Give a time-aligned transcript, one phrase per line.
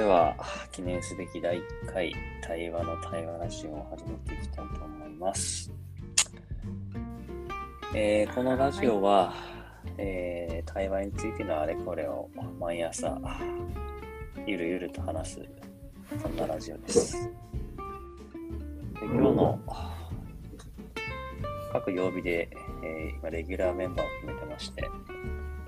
[0.00, 0.34] では、
[0.72, 5.70] 記念すべき第1回対話の対話ラジオを始めていきたいと思います。
[7.94, 9.34] えーこのラジオは、
[9.98, 13.20] えー対話についてのあれこれを毎朝、
[14.46, 15.48] ゆるゆると話す、
[16.22, 17.22] そんなラジオです。
[17.22, 17.30] で
[19.02, 19.58] 今日の
[21.74, 22.48] 各曜日で、
[22.82, 24.82] えー今、レギュラーメンバーを決めてまして、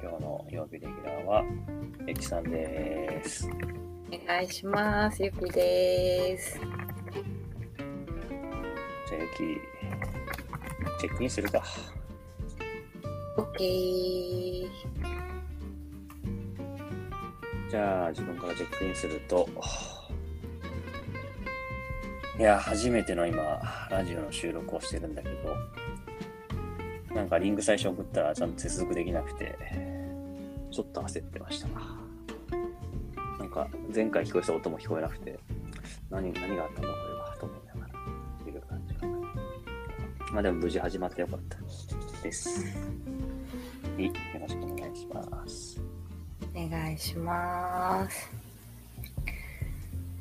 [0.00, 1.44] 今日の曜日レギュラーは、
[2.06, 3.46] ゆきさんです。
[4.12, 5.22] お願いします。
[5.22, 6.60] ゆきです。
[6.60, 9.36] じゃあ、ゆき、
[11.00, 11.62] チェックインするか。
[13.38, 14.68] オッケー。
[17.70, 19.48] じゃあ、自分からチェックインすると、
[22.38, 23.60] いや、初めての今、
[23.90, 25.56] ラジオの収録をしてるんだけど、
[27.14, 29.56] なんかリンク最初送ったらちゃんと接続できなくて、
[30.70, 32.01] ちょっと焦ってました。
[33.52, 35.38] か、前回聞こえた音も聞こえなくて、
[36.10, 39.18] 何何があったんだこれは、と思いながら、いう感じかな。
[40.32, 41.58] まあでも無事始まってよかった
[42.22, 42.64] です。
[42.64, 45.80] はい、よろしくお願いします。
[46.54, 48.30] お願いします。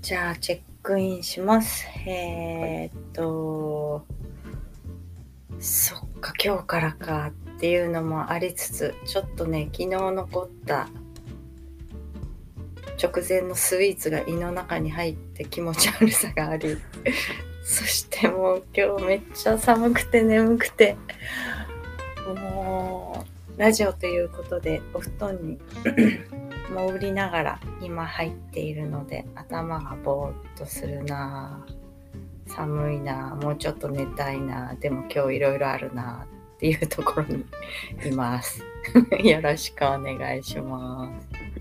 [0.01, 1.85] じゃあ、チェックインします。
[2.05, 4.05] えー、っと、
[5.59, 10.89] そっか、今日からかっていうのもありつつ、ちょっとね、昨日残った
[13.01, 16.77] 直前のスイーツが胃の中に入って気持ち悪さがあり、
[17.63, 20.95] そしてもう今日めっちゃ寒くて眠くて、
[22.35, 23.25] も
[23.57, 25.59] う、ラジオということでお布団に
[26.69, 37.45] 潜りながら今入っているので頭がぼーっとするなぁ寒いなぁもうちょっと寝たいなぁでも今日いろいろあるなぁっていうところに
[38.05, 38.63] います。
[39.23, 41.29] よろしくお願いします。
[41.57, 41.60] お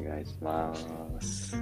[0.00, 0.74] 願いしま
[1.20, 1.56] す。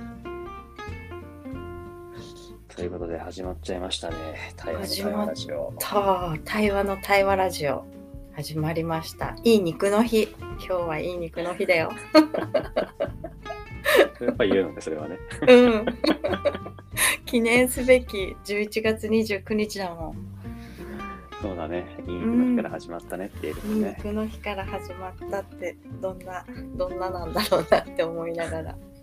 [2.74, 4.16] ということで始まっちゃいましたね。
[4.56, 5.74] 対話の対話ラジオ。
[5.78, 7.84] と対話の対話ラジオ
[8.34, 11.92] 始まりましたいい肉の日今日はいい肉の日だよ
[14.22, 15.18] やっぱり言うのね、それはね。
[15.48, 15.86] うん
[17.26, 20.31] 記念すべき11月29日だもん
[21.42, 21.84] そうだね。
[22.06, 23.94] いい日から始まったねって言えるもんね。
[23.98, 26.44] 肉の日から始まったってどんな
[26.76, 28.76] どんななんだろうなって思いながら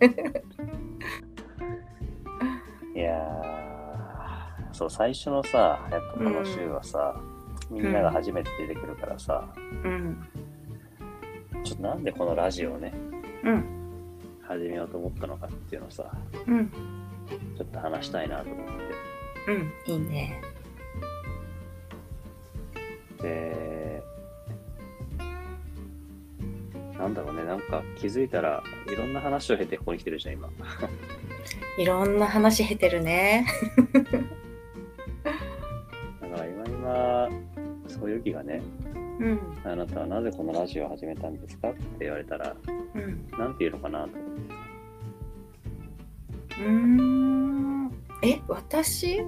[2.94, 7.20] いやー、そう、最初のさ、やっぱこの週はさ、
[7.70, 9.46] みんなが初めて出てくるからさ、
[9.84, 10.26] うん
[11.62, 12.92] ちょっとなんでこのラジオをね、
[13.44, 13.64] うん
[14.42, 16.10] 始めようと思ったのかっていうのをさ、
[16.46, 16.70] うん
[17.56, 18.72] ちょっと話したいなと思って。
[19.52, 20.42] うんいいね
[23.22, 24.02] で、
[26.98, 30.50] なんだろうね、なんか気づいたらいろんな話を経てここに来てるじゃん、今。
[31.78, 33.46] いろんな話経てるね。
[35.24, 35.30] だ
[36.28, 37.28] から今今、
[37.88, 38.62] そういう気がね、
[39.18, 39.40] うん。
[39.64, 42.54] あなたはなぜこのラジオを始めたんですかって言われたら、
[42.94, 43.26] うん。
[43.38, 44.18] なんて言うのかなと思っ
[46.48, 46.62] て。
[46.62, 47.90] うーん。
[48.22, 49.24] え私？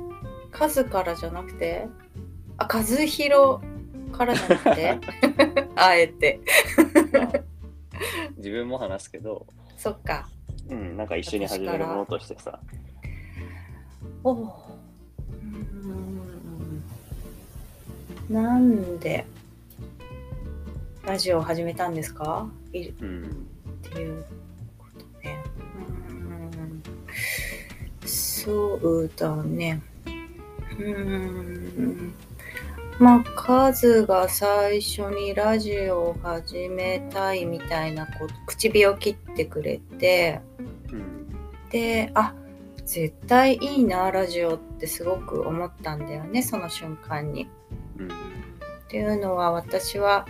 [0.50, 1.86] カズからじゃなくて？
[2.58, 3.62] あカズヒロ
[4.12, 4.98] からじゃなくて？
[5.76, 6.40] あえて。
[7.12, 7.32] ま あ
[8.36, 9.46] 自分も話すけど、
[9.76, 10.28] そっか。
[10.68, 12.60] うん、なんか一緒に始めるものとしてさ、
[14.24, 14.52] おう。
[15.42, 16.82] ーん。
[18.30, 19.26] なんで
[21.04, 22.48] ラジオを始めたんですか？
[22.72, 24.24] いうん、っていう
[24.78, 25.38] ことね。
[26.08, 26.14] うー
[26.64, 26.82] ん。
[28.08, 29.82] そうだね。
[30.06, 32.14] うーん。
[32.98, 40.40] まあ、カズが最初にラジオを始めたいみたいなこ口火を切ってくれて、
[40.90, 41.28] うん、
[41.70, 42.34] で、あ
[42.84, 47.48] 絶対いいな、ラジオってすごく思ったんだよね、その瞬間に。
[47.98, 48.10] うん、っ
[48.88, 50.26] ていうのは私は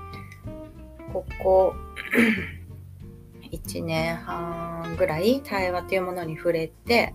[1.12, 1.74] ここ
[3.50, 7.14] 1年半ぐらい対話というものに触れて、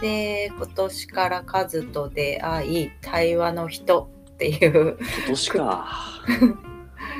[0.00, 5.86] で今年からカズと出会い対話の人っていう今年か。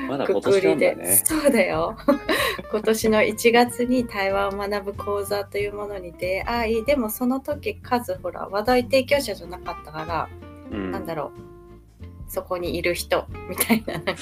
[0.07, 1.21] まだく今年なんだね。
[1.23, 1.95] そうだよ。
[2.71, 10.29] 今年の1月に対話を学ぶ講座というものに出会いでもその時カズほら話題提供者じゃなかったから
[10.71, 12.31] うん、なんだろう。
[12.31, 14.13] そこにいる人みたいななんか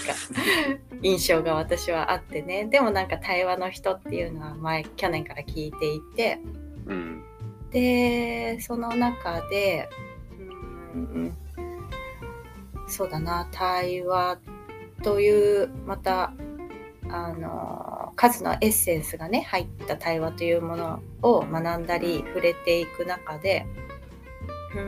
[1.03, 2.65] 印象が私はあってね。
[2.65, 6.39] でもなんか対話の人っていうのは前去年から聞いていて
[6.87, 7.23] うん、
[7.71, 9.89] でその中で
[10.95, 11.37] うん
[12.87, 14.39] そうだな対話
[15.03, 16.33] というまた
[17.09, 23.65] あの数のエッセンスがね入った対話というものを学んだり触れていく中で
[24.75, 24.79] う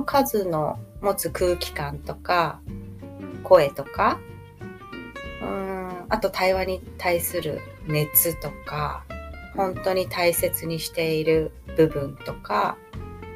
[0.00, 2.60] ん数の持つ空気感とか
[3.42, 4.18] 声とか
[5.42, 9.04] うんあと対話に対する熱とか
[9.60, 12.78] 本当に大切にしている部分とか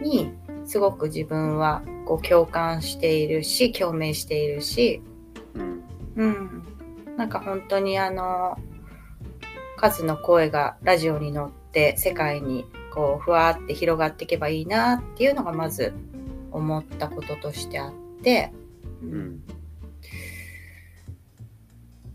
[0.00, 0.32] に
[0.64, 5.02] すごく自分はこう共感しているし共鳴しているし、
[5.54, 5.84] うん。
[6.16, 6.62] うん、
[7.18, 8.56] なんか本当にあの
[9.76, 15.92] 数の声がラジオに乗って世界にこうふわーって広がっていけばいいなっていうのがまず
[16.52, 17.92] 思ったこととしてあっ
[18.22, 18.50] て、
[19.02, 19.42] ううんん。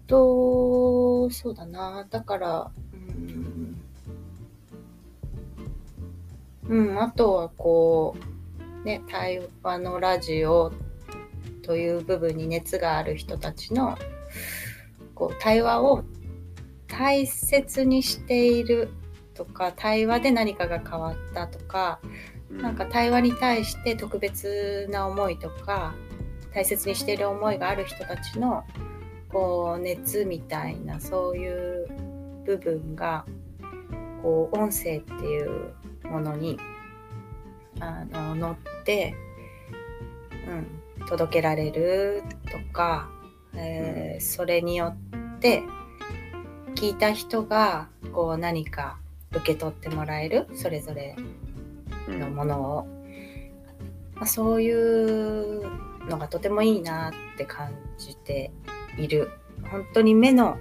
[0.07, 2.07] とそうだな。
[2.09, 3.18] だからうん、
[6.69, 8.15] うん、あとはこ
[8.81, 10.71] うね対話のラジオ
[11.63, 13.97] という部分に熱がある人たちの
[15.15, 16.03] こう対話を
[16.87, 18.89] 大切にしている
[19.33, 21.99] とか対話で何かが変わったとか
[22.49, 22.61] うん。
[22.61, 25.95] なんか対話に対して特別な思いとか
[26.53, 28.63] 大切にしている思いがある人たちの
[29.29, 31.87] こう熱みたいなそういう
[32.45, 33.25] 部分が
[34.21, 35.73] こう音声っていう
[36.09, 36.59] ものに
[37.79, 39.15] あの乗って、
[40.99, 43.09] うん、届けられるとか、
[43.53, 44.95] えーそれによ
[45.37, 45.63] って
[46.75, 48.97] 聞いた人がこう何か
[49.31, 51.15] 受け取ってもらえるそれぞれ
[52.07, 52.19] うん。
[52.19, 52.87] のものを、
[54.15, 55.61] まあ、そういう
[56.07, 58.51] のがとてもいいなって感じて
[58.97, 59.31] いる。
[59.71, 60.57] 本当に目の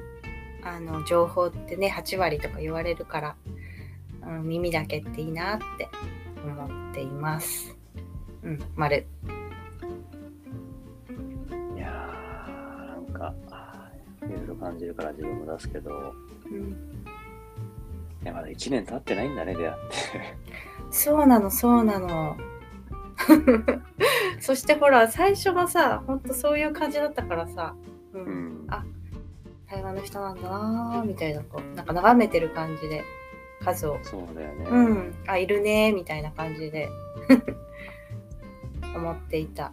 [0.63, 3.37] あの情報ってね8割とか言われるから、
[4.27, 5.89] うん、耳だけっていいなって
[6.45, 7.77] 思っています。
[8.43, 9.07] うん、丸。
[11.77, 13.35] いやーなんか
[14.23, 16.15] いろいろ感じるから自分も出すけど。
[16.51, 16.71] うん、
[18.23, 20.37] いやまだ1年経ってないんだね出会って。
[20.91, 22.37] そうなのそうなの。
[24.41, 27.75] そしてほら最初はさほんとそういう感じだったからさ、
[28.13, 28.23] うん。
[28.23, 28.67] うん。
[28.69, 28.85] あ
[29.71, 33.05] 台湾の人なんだなーみたいなこうなんか眺めてる感じで
[33.65, 33.99] 数を。
[34.03, 35.15] そうだよね、うん。
[35.27, 36.89] あいるねーみたいな感じで。
[38.95, 39.73] 思っていた。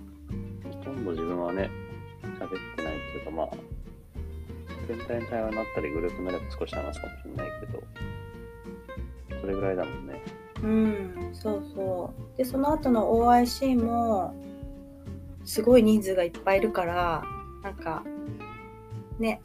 [0.63, 1.69] ほとんど自分はね
[2.21, 3.49] 喋ってないっていうかまあ
[4.87, 7.83] 全体の対話になったりグループになれば少し話すかもしれないけど
[9.41, 10.21] それぐらいだもんね。
[10.63, 12.37] うんそうそう。
[12.37, 14.35] でその後の OIC も
[15.43, 17.23] すごい人数がいっぱいいるから
[17.63, 18.03] なんか
[19.19, 19.41] ね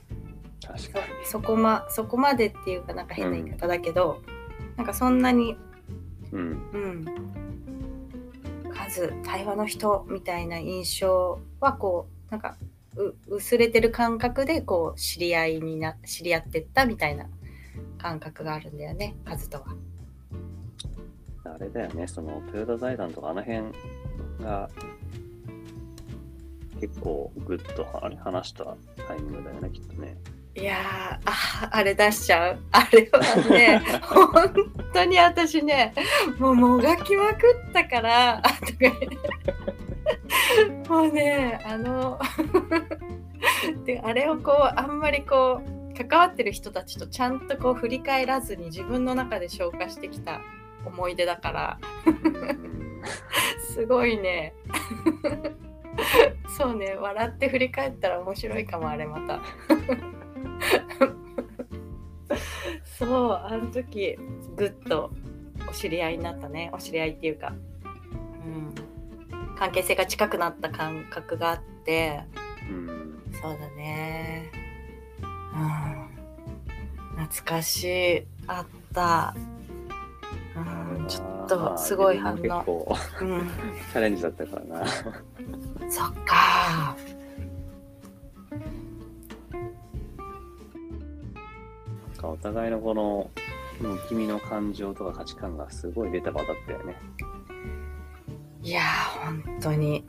[0.81, 1.06] 確かに。
[1.25, 4.23] そそこまそこまでっていうかなんか変な言い方だけど、
[4.77, 5.56] なんかそんなに
[6.32, 6.71] うん。
[6.73, 7.05] うん。
[8.73, 12.56] 数対話の人みたいな印象はこうなんか
[12.97, 17.26] う薄れてる感覚でこう知り合いにな知り合ってったみたいな
[17.99, 19.65] 感覚があるんだよね数とは。
[21.44, 22.06] あれだよね。
[22.06, 23.62] そのトヨタ財団とかあの辺
[24.41, 24.71] が
[26.81, 28.76] 結構グッとは話した
[29.06, 30.17] タイミングだよねきっとね
[30.56, 32.58] いやーああれ出しちゃう。
[32.73, 33.20] あれは
[33.50, 34.52] ね 本
[34.93, 35.94] 当に私ね
[36.38, 38.43] もうもがきまくったから
[40.88, 42.19] もうねあの
[43.87, 50.40] であれをこうあんまりこう関わってる人たちとちゃんとこう振り返らずに自分の中で消化してきた
[50.85, 51.78] 思い出だから。
[52.07, 53.02] う ん
[53.73, 54.52] すごいね。
[56.59, 59.40] そうね笑って振り返ったら面白いかもあれまた
[63.00, 64.19] そうあの時
[64.57, 65.11] ぐっと
[65.66, 66.69] お知り合いになったね。
[66.75, 67.87] お知り合いっていうか、う
[68.47, 68.75] ん、
[69.57, 72.25] 関係性が近くなった感覚があって。
[72.71, 73.23] うん。
[73.40, 74.50] そうだね。
[75.23, 75.26] う
[77.23, 77.25] ん。
[77.25, 78.26] 懐かしい。
[78.47, 79.35] あった。
[80.54, 80.61] う
[81.02, 81.07] ん。
[81.07, 82.37] ちょっとすごい反応。
[82.37, 83.50] 結構うん。
[83.92, 84.87] チャレンジだったからな。
[85.88, 86.95] そっか
[92.21, 93.31] かお互いのこの、
[93.83, 96.97] うん君の感情とか価値観がすごい出た場だったよね。
[98.62, 100.05] いやー本当に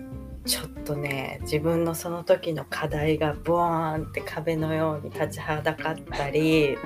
[0.46, 6.78] ちょっとね自分のその時の課題がボーンって壁のように立ちはだかったり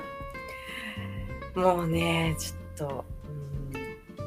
[1.56, 3.04] もうねちょっと、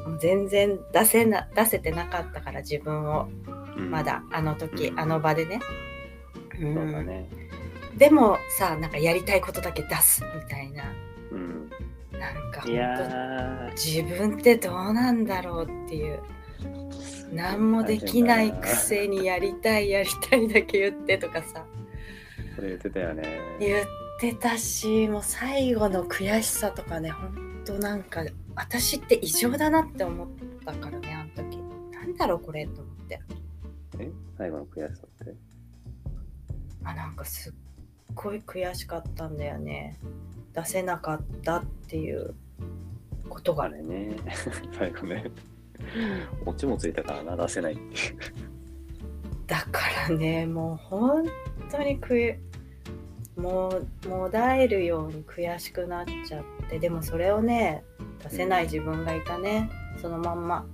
[0.06, 3.28] うん、全然出せな出せてなかったから自分を
[3.74, 5.60] うんまだあの時、うんあの場でね。
[6.60, 7.49] うんそうだね。
[7.96, 10.84] でもさなんかやりたいことだけ出すみたいな。
[11.30, 11.70] うん。
[12.12, 12.64] なんか
[13.72, 16.20] 自分ってどうなんだろうっていう。
[17.32, 21.64] 何もできないくせにやりたいやりたいだけ言ってとかさ。
[22.56, 23.22] それ言ってたよね。
[23.60, 23.86] 言っ
[24.18, 28.24] てたしもう最後の悔しさとかねほんとなんか
[28.56, 30.28] 私って異常だなって思っ
[30.64, 31.58] たからねあの時。
[31.92, 33.20] なんだろうこれと思って。
[33.98, 34.10] え？
[34.36, 35.34] 最後の悔しさって？
[36.82, 37.52] あなんかすっ
[38.14, 39.98] ごい悔しかったんだよね。
[40.52, 42.34] 出せなかったっていう
[43.28, 43.64] ことが。
[43.64, 44.16] あれね、
[44.76, 45.30] 最後ね、
[46.44, 47.90] オチもついたからな、出せないっていう。
[49.46, 51.26] だからねもう本
[51.68, 52.38] 当に悔
[53.36, 56.78] もうもだえるように悔しくなっちゃって。
[56.78, 57.82] でもそれをね
[58.22, 59.70] 出せない自分がいたね。
[60.00, 60.66] そのまんま。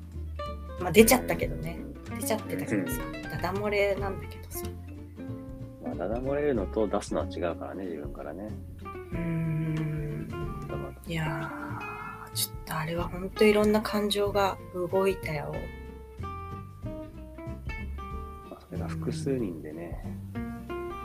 [0.80, 1.78] まあ出ちゃったけどね。
[2.18, 3.00] 出ちゃってたけどさ。
[3.30, 4.64] ダダ漏れなんだけどさ。
[4.64, 4.75] まあ、
[5.96, 8.50] ダダ漏れるのと出すのは違うからね、自分からね。
[9.12, 9.66] うーん。
[11.08, 15.54] いやーちょっとあれは本当いろんな感情が動いたよ。
[18.50, 20.02] まあ、それが複数人でね、
[20.34, 20.40] 比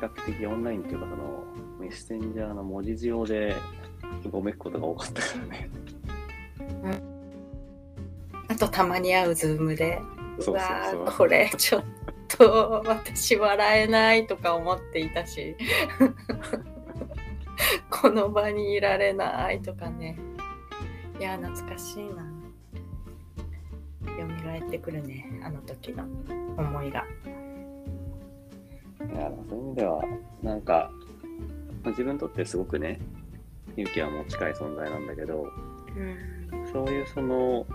[0.02, 1.44] 較的オンラインっていうか、その
[1.80, 3.56] メッセンジャーの文字上で
[4.32, 5.70] ごめくことが多かったからね。
[8.48, 10.02] あとたまに会うズームで。
[10.40, 11.06] そうそうそう。
[11.06, 11.84] ーこれちょっ
[12.42, 15.56] と私笑えないとか思っていたし。
[17.92, 20.18] この場にいられないとかね。
[21.20, 22.26] いや懐かしいな。
[24.60, 26.04] 蘇ってくるねあの時の
[26.58, 27.06] 思いが。
[29.02, 30.04] いや、そういう意味では、
[30.42, 30.92] なんか、
[31.84, 33.00] まあ自分にとってすごくね、
[33.76, 35.48] 勇気はもう近い存在なんだけど、
[35.96, 36.68] うん。
[36.72, 37.66] そういうその、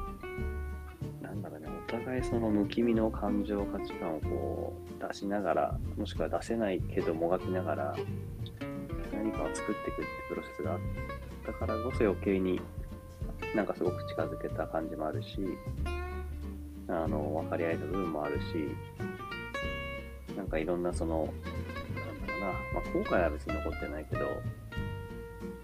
[1.98, 7.96] 互いその無気味の感情、価値観をこう出しながら、もしくは出せないけどもがきながら、
[9.12, 10.78] 何かを作っていくってプロセスがあっ
[11.44, 12.60] たからこそ余計に
[13.54, 15.38] なんかすごく近づけた感じもあるし、
[16.88, 18.44] あの、分かり合えた部分もあるし、
[20.36, 24.26] なんかいろんなその、なんだろうな、まあ、後悔は別に残ってないけど、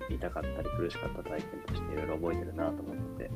[0.09, 3.31] 痛かったり苦しかった体験としていろいろ覚えてるなと思って、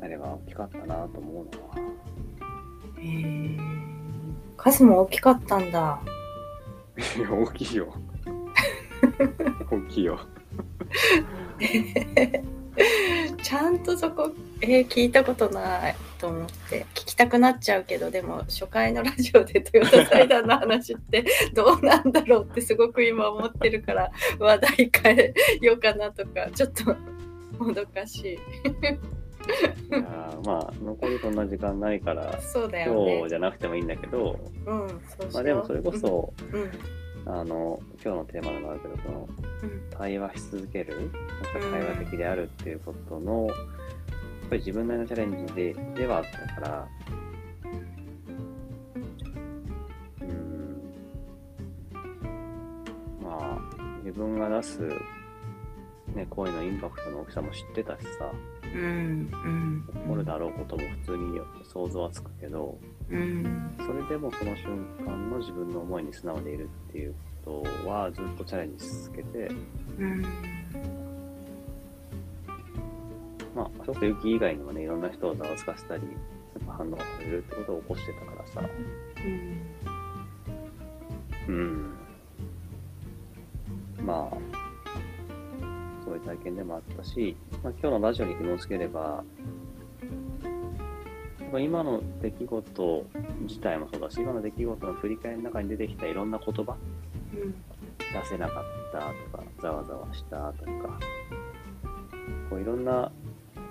[0.00, 1.76] あれは大きかったなと思うのは、
[3.00, 3.56] へえ
[4.56, 6.00] 数も大きかったんだ
[7.16, 7.94] いや、大きいよ。
[9.70, 10.18] 大きいよ。
[13.42, 21.24] ちゃんとそこ、えー聞いたことないと思って聞きたくなっちゃうけどでも初回のラジオでトヨタ財団の話って
[21.54, 26.96] どうなんだろうってすごく今思ってるから話題変えようかなとかちょっと
[27.64, 28.38] もどかしい
[29.90, 33.16] いやーまあ、残りそんな時間ないから、そうだよね。
[33.16, 34.94] 今日じゃなくてもいいんだけど、うんそ
[35.26, 36.60] うまあでもそれこそ、うん。
[36.62, 36.70] うん。
[37.26, 39.28] あの、今日のテーマでもあるけど、その、
[39.90, 41.10] 対話し続ける、
[41.70, 43.56] 対話的であるっていうことの、やっ
[44.48, 46.88] ぱり自分なりのチャレンジでではあったから、
[50.22, 50.82] うん、
[53.22, 53.58] まあ、
[54.04, 54.80] 自分が出す、
[56.14, 58.32] ね、声のインパクトの大きさも知ってたしさ、
[58.74, 62.78] うんうん起こるだろうことも普通に想像はつくけど、
[63.10, 63.74] うん。
[63.78, 69.48] それでもその瞬間の自分の思いに素直でいるっていうことはずっとチャレンジし続けて、
[69.98, 70.22] うん。
[73.54, 76.02] まあ、ちょっと雪以外にもね、いろんな人をざわつかせたり、
[76.66, 78.68] 反応がされるってことを起こしてたからさ、
[81.48, 81.94] うん。
[84.04, 84.57] まあ、
[86.18, 89.24] いう体験でもあったし、まあ、今日のラジオに紐付ければ、
[91.58, 93.06] 今の出来事
[93.42, 96.76] 自体もそうだし、今の出来事の振り返りの中に出てきたいろんな言葉、
[97.34, 97.54] うん
[98.12, 99.04] 出せなかったと
[99.36, 100.98] か、ざわざわしたとか、
[102.48, 103.10] こういろんな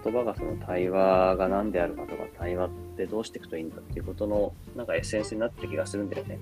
[0.04, 6.38] 言葉がその対話が何であるかとか、対話ってどうしていくといいんだっていうことの、なんかエッセンスになってる気がするんだよね。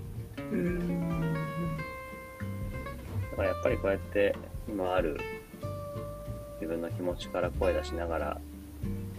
[0.52, 1.34] うん
[3.32, 4.36] だからやっぱりこうやって
[4.70, 5.18] 今ある
[6.66, 8.42] 自分の気持ちから声出しながら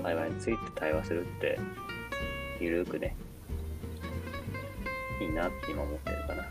[0.03, 1.61] 対話について対話するって
[2.59, 3.15] ゆるくね。
[5.21, 6.45] いいなって今思ってるかな。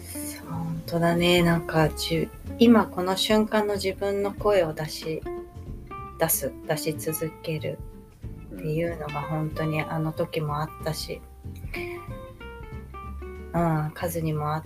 [0.00, 1.42] そう本当だね。
[1.42, 5.22] なんかじゅ今この瞬間の自分の声を出し
[6.18, 7.78] 出す出し続ける
[8.54, 11.20] っていうのが本当にあの時もあったし、
[13.52, 14.64] うん、数にもあっ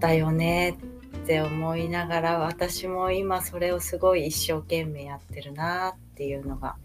[0.00, 0.78] たよね。
[1.26, 6.76] って思いながら私も今それをすごい一生懸命やってるなっていうのが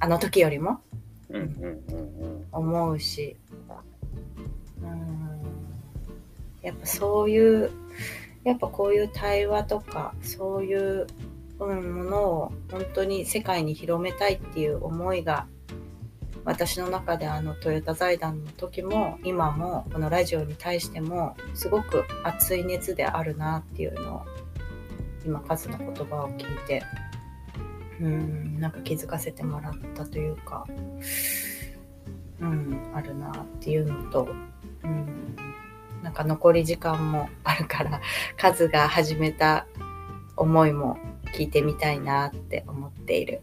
[0.00, 0.80] あの時よりも
[2.50, 3.36] 思うし、
[4.82, 5.42] うん、
[6.62, 7.70] やっぱそういう
[8.42, 11.06] やっぱこういう対話とかそういう、
[11.60, 15.46] うん、ものを本当に世界に広めたいっていう思いが
[16.48, 24.22] 私の中であのトヨタ財団の時も今もこのラジオに対してもすごく熱い熱であるなっていうのを
[25.26, 26.82] 今カズの言葉を聞いて
[28.00, 30.64] うんなんか気づかせてもらったというか
[32.40, 34.26] うんあるなっていうのと
[34.84, 35.36] うん
[36.02, 38.00] なんか残り時間もあるから
[38.38, 39.66] カズが始めた
[40.34, 40.96] 思いも
[41.34, 43.42] 聞いてみたいなって思っている。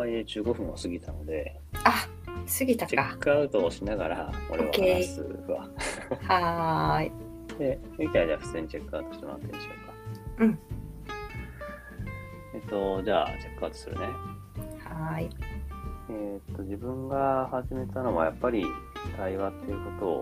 [0.00, 2.06] はいえ15分を過ぎたので、あ
[2.58, 3.16] 過ぎたチェッか。
[3.18, 5.68] クアウトをしながら俺は話すわ。
[6.26, 7.12] はーい。
[7.58, 10.44] で、ゆきはじゃあ普通にチェックアウトしてもらっていいでしょうか。
[10.44, 10.58] うん。
[12.54, 14.06] えっと、じゃあチェックアウトするね。
[14.06, 15.30] はーい。
[16.08, 18.64] えーっと、自分が始めたのはやっぱり
[19.18, 20.16] 対話っていうことを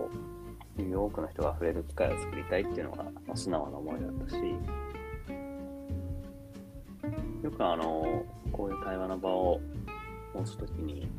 [0.77, 4.35] より多くの人が触れる機会を作りたいっていうのが、まあ、素直な思いだったし、
[7.43, 9.61] よくあの、こういう対話の場を
[10.33, 11.09] 持つときに、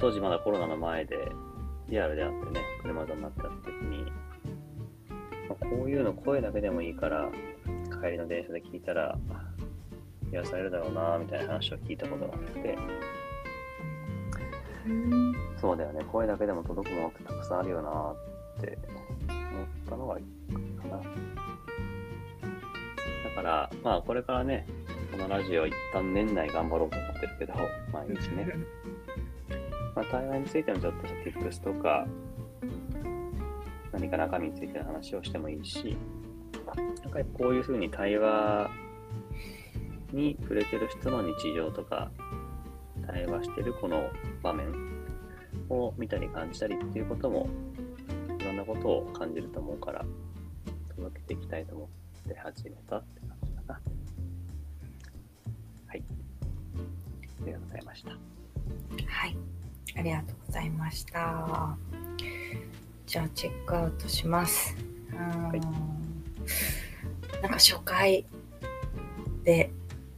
[0.00, 1.28] 当時まだコロナの前で
[1.88, 4.10] リアルであってね、車座になってたときに、
[5.48, 7.28] まあこういうの声だけでもいいから、
[8.00, 9.18] 帰りの電車で聞いたら、
[10.32, 12.78] 癒されるだろうな、みたいな話を聞いたことがあって、
[15.60, 18.78] そうだよね、声だけでも届くものってたくさんあるよなって
[19.28, 20.24] 思ったのが一
[20.82, 21.02] 個かな。
[21.02, 21.04] だ
[23.34, 24.66] から、まあこれからね、
[25.14, 27.54] このラジオ一旦年内頑張ろうと思ってるけど、
[27.92, 28.48] 毎日ね。
[29.94, 32.04] まあ対話についてのちょっとした tips とか、
[33.92, 35.96] 何か中身についての話をしてもいいし、
[37.00, 38.68] やっぱりこういうふうに対話
[40.12, 42.10] に触れてる人の日常とか、
[43.06, 44.10] 対話してるこの
[44.42, 44.66] 場面
[45.68, 47.46] を見たり感じたりっていうことも、
[48.40, 50.04] いろんなことを感じると思うから、
[50.96, 51.88] 届けていきたいと思
[52.26, 53.80] って始めたって感じかな。
[57.44, 58.10] ありがとうございました。
[58.10, 59.36] はい。
[59.96, 61.76] ありがとうございました。
[63.06, 64.74] じゃあチェックアウトします。
[65.12, 65.60] うーんい
[67.42, 68.24] なんか初回
[69.44, 69.70] で、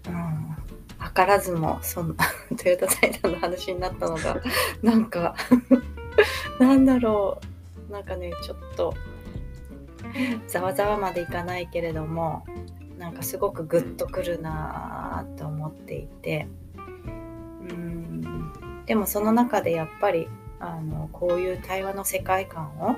[0.06, 0.56] うん、
[0.98, 2.14] 図らずもそんな
[2.56, 4.40] トヨタ財団の話になったのが
[4.82, 5.34] なんか
[6.60, 7.40] なんだろ
[7.88, 8.94] うなんかねちょっと
[10.46, 12.46] ざわざわまでいかないけれども
[12.96, 16.46] なんかすごくグッとくるなぁと思っていて
[17.70, 18.84] うん。
[18.86, 20.28] でもその中でやっぱり
[20.60, 22.96] あのこういう対話の世界観を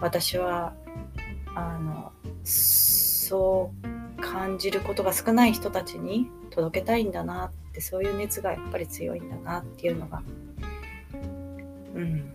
[0.00, 0.74] 私は
[1.54, 2.12] あの
[2.44, 3.72] そ
[4.18, 10.22] う感じることが少ない人たちに届けたいんだなってそういう熱がやっぱり強いんだなっていうのが、
[11.94, 12.32] うん、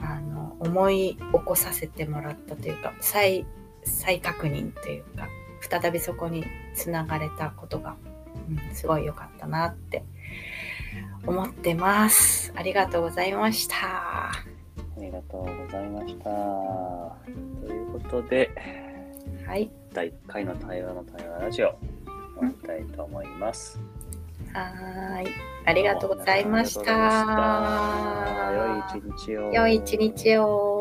[0.00, 3.46] あの思い起こさせてもらったというか再
[3.84, 5.28] 再確認というか
[5.60, 6.44] 再びそこに
[6.74, 7.96] つながれたことが、
[8.48, 10.04] うん、すごい良かったなって
[11.26, 12.52] 思ってます。
[12.56, 13.76] ありがとうございました。
[13.76, 14.32] あ
[14.98, 16.24] りがとうございました。
[16.24, 18.50] ということで、
[19.46, 19.70] はい。
[19.92, 21.76] 第1回の対話の対話ラジオ、
[22.38, 23.78] 終わりたいと思います。
[24.52, 25.28] はーい。
[25.66, 26.92] ありがとうございました
[28.52, 29.52] 良い一日を。
[29.52, 30.77] 良い一日を。